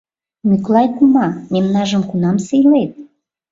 —Мӱклай 0.47 0.87
кума, 0.97 1.27
мемнажым 1.51 2.03
кунам 2.09 2.37
сийлет? 2.47 2.91